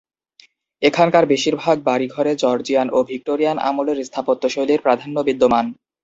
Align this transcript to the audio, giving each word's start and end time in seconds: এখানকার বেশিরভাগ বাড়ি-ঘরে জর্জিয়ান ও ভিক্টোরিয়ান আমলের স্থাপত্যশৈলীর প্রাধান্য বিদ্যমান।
এখানকার 0.81 1.23
বেশিরভাগ 1.25 1.77
বাড়ি-ঘরে 1.83 2.31
জর্জিয়ান 2.35 2.87
ও 2.91 3.09
ভিক্টোরিয়ান 3.09 3.57
আমলের 3.61 3.97
স্থাপত্যশৈলীর 4.05 4.83
প্রাধান্য 4.85 5.17
বিদ্যমান। 5.27 5.65